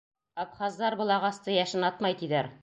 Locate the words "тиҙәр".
2.25-2.51